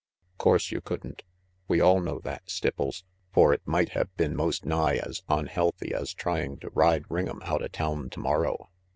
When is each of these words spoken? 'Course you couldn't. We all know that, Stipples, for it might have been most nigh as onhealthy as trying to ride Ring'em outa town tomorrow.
'Course 0.39 0.71
you 0.71 0.81
couldn't. 0.81 1.21
We 1.67 1.79
all 1.79 1.99
know 1.99 2.17
that, 2.21 2.47
Stipples, 2.47 3.03
for 3.31 3.53
it 3.53 3.61
might 3.67 3.89
have 3.89 4.09
been 4.17 4.35
most 4.35 4.65
nigh 4.65 4.95
as 4.95 5.21
onhealthy 5.29 5.91
as 5.93 6.11
trying 6.15 6.57
to 6.61 6.71
ride 6.71 7.03
Ring'em 7.07 7.39
outa 7.43 7.69
town 7.69 8.09
tomorrow. 8.09 8.71